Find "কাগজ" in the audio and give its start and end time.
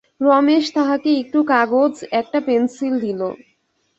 1.51-1.93